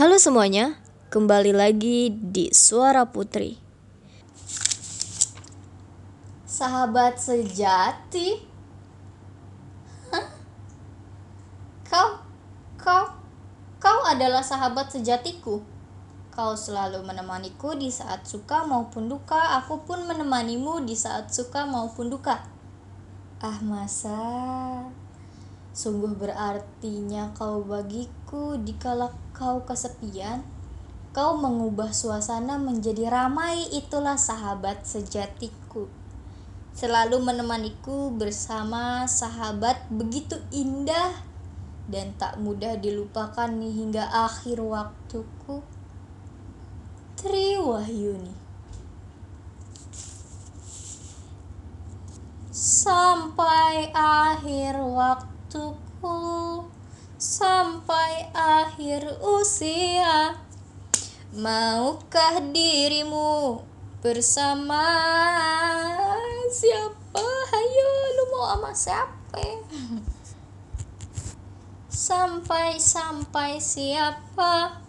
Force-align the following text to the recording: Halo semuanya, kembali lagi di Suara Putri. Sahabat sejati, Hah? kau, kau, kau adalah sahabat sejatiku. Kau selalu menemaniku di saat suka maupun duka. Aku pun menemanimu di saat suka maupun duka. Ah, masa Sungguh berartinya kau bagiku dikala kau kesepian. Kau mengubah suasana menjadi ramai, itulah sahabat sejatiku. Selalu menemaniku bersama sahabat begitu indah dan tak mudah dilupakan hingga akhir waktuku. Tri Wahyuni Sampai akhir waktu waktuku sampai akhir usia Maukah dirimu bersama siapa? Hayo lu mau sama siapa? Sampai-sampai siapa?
Halo 0.00 0.16
semuanya, 0.16 0.80
kembali 1.12 1.52
lagi 1.52 2.08
di 2.08 2.48
Suara 2.56 3.04
Putri. 3.04 3.60
Sahabat 6.48 7.20
sejati, 7.20 8.40
Hah? 10.08 10.24
kau, 11.92 12.16
kau, 12.80 13.12
kau 13.76 14.00
adalah 14.08 14.40
sahabat 14.40 14.88
sejatiku. 14.88 15.60
Kau 16.32 16.56
selalu 16.56 17.04
menemaniku 17.04 17.76
di 17.76 17.92
saat 17.92 18.24
suka 18.24 18.64
maupun 18.64 19.04
duka. 19.04 19.60
Aku 19.60 19.84
pun 19.84 20.08
menemanimu 20.08 20.80
di 20.88 20.96
saat 20.96 21.28
suka 21.28 21.68
maupun 21.68 22.08
duka. 22.08 22.40
Ah, 23.44 23.60
masa 23.60 24.16
Sungguh 25.80 26.12
berartinya 26.12 27.32
kau 27.32 27.64
bagiku 27.64 28.60
dikala 28.60 29.16
kau 29.32 29.64
kesepian. 29.64 30.44
Kau 31.16 31.40
mengubah 31.40 31.88
suasana 31.96 32.60
menjadi 32.60 33.08
ramai, 33.08 33.64
itulah 33.72 34.20
sahabat 34.20 34.84
sejatiku. 34.84 35.88
Selalu 36.76 37.24
menemaniku 37.24 38.12
bersama 38.12 39.08
sahabat 39.08 39.88
begitu 39.88 40.36
indah 40.52 41.16
dan 41.88 42.12
tak 42.20 42.36
mudah 42.36 42.76
dilupakan 42.76 43.48
hingga 43.48 44.04
akhir 44.04 44.60
waktuku. 44.60 45.64
Tri 47.16 47.56
Wahyuni 47.56 48.36
Sampai 52.52 53.88
akhir 53.96 54.76
waktu 54.76 55.39
waktuku 55.50 56.62
sampai 57.18 58.30
akhir 58.30 59.02
usia 59.18 60.38
Maukah 61.34 62.38
dirimu 62.54 63.58
bersama 63.98 64.86
siapa? 66.54 67.26
Hayo 67.50 67.90
lu 68.14 68.24
mau 68.30 68.46
sama 68.54 68.70
siapa? 68.74 69.42
Sampai-sampai 71.90 73.58
siapa? 73.58 74.82